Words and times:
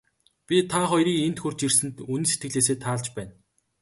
Би 0.47 0.57
та 0.71 0.79
хоёрын 0.91 1.21
энд 1.27 1.37
хүрч 1.41 1.59
ирсэнд 1.67 1.97
үнэн 2.13 2.27
сэтгэлээсээ 2.31 2.77
таалж 2.83 3.05
байна. 3.15 3.33